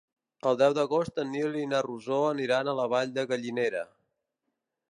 [0.51, 3.85] El deu d'agost en Nil i na Rosó aniran a la Vall de Gallinera.